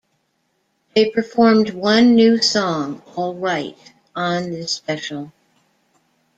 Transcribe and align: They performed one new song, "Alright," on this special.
They 0.95 1.11
performed 1.11 1.69
one 1.75 2.15
new 2.15 2.41
song, 2.41 3.03
"Alright," 3.15 3.77
on 4.15 4.49
this 4.49 4.71
special. 4.71 5.31